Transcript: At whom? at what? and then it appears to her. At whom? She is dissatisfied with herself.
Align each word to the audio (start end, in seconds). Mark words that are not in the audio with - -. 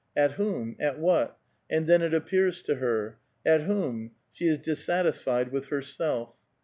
At 0.17 0.31
whom? 0.31 0.75
at 0.79 0.97
what? 0.97 1.37
and 1.69 1.85
then 1.85 2.01
it 2.01 2.11
appears 2.11 2.63
to 2.63 2.77
her. 2.77 3.19
At 3.45 3.61
whom? 3.61 4.13
She 4.31 4.47
is 4.47 4.57
dissatisfied 4.57 5.51
with 5.51 5.67
herself. 5.67 6.35